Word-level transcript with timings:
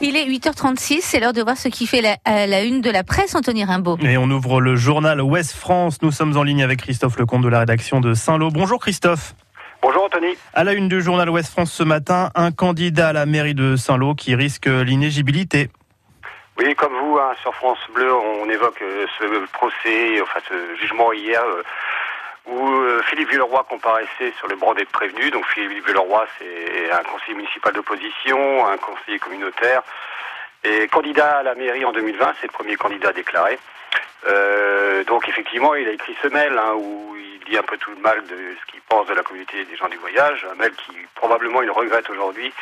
Il 0.00 0.16
est 0.16 0.26
8h36, 0.26 1.00
c'est 1.02 1.20
l'heure 1.20 1.32
de 1.32 1.42
voir 1.42 1.56
ce 1.56 1.68
qui 1.68 1.86
fait 1.86 2.00
la, 2.00 2.46
la, 2.46 2.62
une 2.62 2.80
de 2.80 2.90
la 2.90 3.02
presse, 3.04 3.34
Anthony 3.34 3.64
Rimbaud. 3.64 3.98
Et 4.02 4.16
on 4.16 4.30
ouvre 4.30 4.60
le 4.60 4.76
journal 4.76 5.20
Ouest 5.20 5.54
France. 5.54 6.00
Nous 6.02 6.12
sommes 6.12 6.36
en 6.36 6.42
ligne 6.42 6.62
avec 6.62 6.80
Christophe 6.80 7.18
Lecomte 7.18 7.42
de 7.42 7.48
la 7.48 7.60
rédaction 7.60 8.00
de 8.00 8.14
Saint-Lô. 8.14 8.50
Bonjour 8.50 8.80
Christophe. 8.80 9.34
Bonjour 9.82 10.04
Anthony. 10.04 10.36
À 10.54 10.64
la 10.64 10.72
une 10.72 10.88
du 10.88 11.02
journal 11.02 11.28
Ouest 11.30 11.50
France 11.50 11.72
ce 11.72 11.82
matin, 11.82 12.30
un 12.34 12.52
candidat 12.52 13.08
à 13.08 13.12
la 13.12 13.26
mairie 13.26 13.54
de 13.54 13.76
Saint-Lô 13.76 14.14
qui 14.14 14.34
risque 14.34 14.66
l'inégibilité. 14.66 15.68
Oui, 16.58 16.74
comme 16.74 16.92
vous, 16.92 17.18
hein, 17.18 17.32
sur 17.42 17.54
France 17.54 17.78
Bleu, 17.94 18.12
on 18.12 18.48
évoque 18.50 18.82
euh, 18.82 19.06
ce 19.18 19.24
procès, 19.52 20.20
enfin 20.22 20.40
ce 20.48 20.80
jugement 20.80 21.12
hier. 21.12 21.40
Euh, 21.40 21.62
où 22.48 22.68
euh, 22.68 23.02
Philippe 23.02 23.30
Villeroy 23.30 23.64
comparaissait 23.68 24.32
sur 24.38 24.48
le 24.48 24.56
brevet 24.56 24.84
de 24.84 24.90
prévenu. 24.90 25.30
Donc 25.30 25.46
Philippe 25.48 25.86
Villeroy, 25.86 26.26
c'est 26.38 26.90
un 26.90 27.02
conseiller 27.02 27.34
municipal 27.34 27.72
d'opposition, 27.72 28.66
un 28.66 28.76
conseiller 28.78 29.18
communautaire, 29.18 29.82
et 30.64 30.88
candidat 30.88 31.38
à 31.38 31.42
la 31.42 31.54
mairie 31.54 31.84
en 31.84 31.92
2020, 31.92 32.34
c'est 32.40 32.46
le 32.46 32.52
premier 32.52 32.76
candidat 32.76 33.12
déclaré. 33.12 33.58
Euh, 34.26 35.04
donc 35.04 35.28
effectivement, 35.28 35.74
il 35.74 35.86
a 35.88 35.92
écrit 35.92 36.16
ce 36.22 36.28
mail 36.28 36.52
hein, 36.58 36.72
où 36.74 37.16
il 37.16 37.48
dit 37.48 37.56
un 37.56 37.62
peu 37.62 37.76
tout 37.76 37.90
le 37.90 37.98
mal 37.98 38.22
de 38.26 38.36
ce 38.60 38.72
qu'il 38.72 38.80
pense 38.88 39.06
de 39.06 39.14
la 39.14 39.22
communauté 39.22 39.64
des 39.64 39.76
gens 39.76 39.88
du 39.88 39.98
voyage, 39.98 40.46
un 40.50 40.56
mail 40.56 40.72
qui 40.72 40.92
probablement 41.14 41.62
il 41.62 41.70
regrette 41.70 42.10
aujourd'hui, 42.10 42.52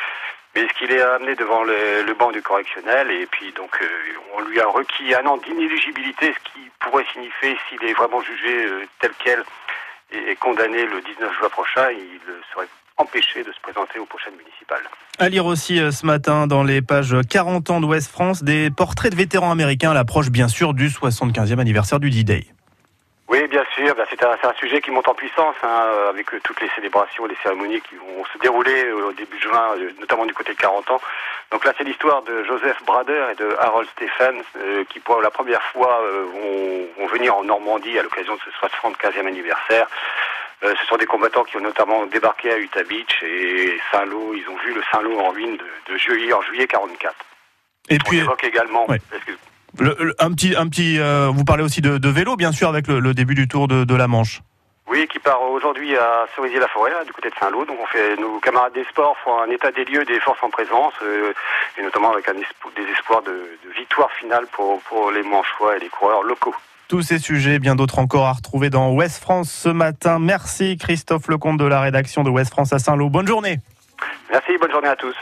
mais 0.53 0.67
ce 0.67 0.73
qu'il 0.77 0.91
est 0.91 1.01
amené 1.01 1.35
devant 1.35 1.63
le, 1.63 2.13
banc 2.13 2.31
du 2.31 2.41
correctionnel 2.41 3.11
et 3.11 3.25
puis 3.25 3.51
donc 3.53 3.71
euh, 3.81 3.87
on 4.35 4.41
lui 4.41 4.59
a 4.59 4.67
requis 4.67 5.15
un 5.15 5.25
an 5.25 5.37
d'inéligibilité, 5.37 6.33
ce 6.33 6.51
qui 6.51 6.69
pourrait 6.79 7.05
signifier 7.13 7.57
s'il 7.67 7.83
est 7.83 7.93
vraiment 7.93 8.21
jugé 8.21 8.67
tel 8.99 9.11
quel 9.23 9.43
et 10.11 10.35
condamné 10.35 10.85
le 10.85 11.01
19 11.01 11.33
juin 11.39 11.49
prochain, 11.49 11.89
il 11.91 12.19
serait 12.53 12.67
empêché 12.97 13.43
de 13.43 13.51
se 13.51 13.59
présenter 13.61 13.99
aux 13.99 14.05
prochaines 14.05 14.35
municipales. 14.35 14.83
À 15.19 15.29
lire 15.29 15.45
aussi 15.45 15.79
euh, 15.79 15.91
ce 15.91 16.05
matin 16.05 16.47
dans 16.47 16.63
les 16.63 16.81
pages 16.81 17.15
40 17.29 17.69
ans 17.69 17.81
d'Ouest 17.81 18.09
France 18.09 18.43
des 18.43 18.69
portraits 18.69 19.11
de 19.11 19.17
vétérans 19.17 19.51
américains 19.51 19.91
à 19.91 19.93
l'approche 19.93 20.29
bien 20.29 20.47
sûr 20.47 20.73
du 20.73 20.89
75e 20.89 21.59
anniversaire 21.59 21.99
du 21.99 22.09
D-Day. 22.09 22.47
Sûr. 23.77 23.93
Ben, 23.93 24.05
c'est 24.09 24.23
un, 24.23 24.53
sujet 24.59 24.81
qui 24.81 24.89
monte 24.89 25.07
en 25.07 25.13
puissance 25.13 25.55
hein, 25.61 25.83
avec 26.09 26.33
euh, 26.33 26.39
toutes 26.43 26.59
les 26.61 26.69
célébrations 26.69 27.27
et 27.27 27.29
les 27.29 27.37
cérémonies 27.43 27.79
qui 27.81 27.95
vont 27.95 28.25
se 28.33 28.37
dérouler 28.39 28.85
euh, 28.85 29.09
au 29.09 29.11
début 29.13 29.39
juin, 29.39 29.75
notamment 29.99 30.25
du 30.25 30.33
côté 30.33 30.53
de 30.53 30.57
40 30.57 30.89
ans. 30.89 31.01
Donc 31.51 31.63
là, 31.63 31.73
c'est 31.77 31.83
l'histoire 31.83 32.23
de 32.23 32.43
Joseph 32.43 32.81
Brader 32.85 33.27
et 33.31 33.35
de 33.35 33.55
Harold 33.59 33.87
Stephen 33.89 34.41
qui, 34.89 34.99
pour 34.99 35.21
la 35.21 35.29
première 35.29 35.61
fois, 35.61 36.01
vont, 36.33 36.87
vont, 36.97 37.07
venir 37.07 37.37
en 37.37 37.43
Normandie 37.43 37.97
à 37.99 38.03
l'occasion 38.03 38.35
de 38.35 38.39
ce 38.41 38.49
75e 38.49 39.27
anniversaire. 39.27 39.87
ce 40.61 40.85
sont 40.89 40.97
des 40.97 41.05
combattants 41.05 41.43
qui 41.43 41.57
ont 41.57 41.61
notamment 41.61 42.05
débarqué 42.07 42.51
à 42.51 42.57
Utah 42.57 42.83
Beach 42.83 43.23
et 43.23 43.79
Saint-Lô. 43.91 44.33
Ils 44.33 44.49
ont 44.49 44.57
vu 44.57 44.73
le 44.73 44.81
Saint-Lô 44.91 45.19
en 45.19 45.29
ruine 45.29 45.55
de, 45.55 45.93
de, 45.93 45.97
juillet 45.97 46.33
en 46.33 46.41
juillet 46.41 46.67
44. 46.67 47.15
Et 47.89 47.97
puis, 47.99 48.19
On 48.19 48.23
évoque 48.23 48.43
également 48.43 48.87
un 49.79 50.31
petit, 50.31 50.55
un 50.55 50.67
petit. 50.67 50.99
Euh, 50.99 51.29
vous 51.33 51.43
parlez 51.43 51.63
aussi 51.63 51.81
de, 51.81 52.09
vélo, 52.09 52.35
bien 52.35 52.51
sûr, 52.51 52.69
avec 52.69 52.87
le, 52.87 53.13
début 53.13 53.35
du 53.35 53.47
Tour 53.47 53.67
de, 53.67 53.95
la 53.95 54.07
Manche. 54.07 54.41
Oui, 54.89 55.05
qui 55.11 55.19
part 55.19 55.41
aujourd'hui 55.41 55.97
à 55.97 56.25
Cerisier-la-Forêt, 56.35 56.91
du 57.05 57.11
côté 57.11 57.29
de 57.29 57.35
Saint-Lô. 57.39 57.65
Donc, 57.65 57.77
on 57.81 57.85
fait 57.87 58.15
nos 58.17 58.39
camarades 58.39 58.73
des 58.73 58.85
sports 58.85 59.17
font 59.23 59.41
un 59.41 59.49
état 59.49 59.71
des 59.71 59.83
lieux 59.83 60.05
des 60.05 60.19
forces 60.19 60.41
en 60.41 60.49
présence, 60.49 60.93
euh, 61.03 61.33
et 61.77 61.81
notamment 61.81 62.13
avec 62.13 62.27
un 62.29 62.33
des 62.33 62.91
espoirs 62.93 63.21
de, 63.23 63.57
victoire 63.77 64.11
finale 64.13 64.45
pour, 64.53 64.79
pour 64.83 65.11
les 65.11 65.23
Manchois 65.23 65.75
et 65.75 65.79
les 65.79 65.89
coureurs 65.89 66.23
locaux. 66.23 66.55
Tous 66.87 67.01
ces 67.01 67.19
sujets, 67.19 67.59
bien 67.59 67.75
d'autres 67.75 67.99
encore 67.99 68.27
à 68.27 68.31
retrouver 68.31 68.69
dans 68.69 68.91
Ouest 68.93 69.21
France 69.21 69.51
ce 69.51 69.67
matin. 69.67 70.19
Merci 70.19 70.77
Christophe 70.77 71.27
Lecomte 71.27 71.57
de 71.57 71.65
la 71.65 71.81
rédaction 71.81 72.23
de 72.23 72.29
Ouest 72.29 72.49
France 72.49 72.71
à 72.71 72.79
Saint-Lô. 72.79 73.09
Bonne 73.09 73.27
journée. 73.27 73.59
Merci, 74.31 74.57
bonne 74.57 74.71
journée 74.71 74.87
à 74.87 74.95
tous. 74.95 75.15